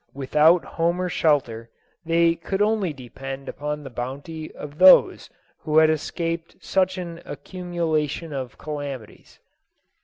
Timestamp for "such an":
6.59-7.21